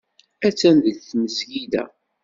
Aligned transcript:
Attan 0.47 0.77
deg 0.83 0.97
tmesgida. 1.09 1.83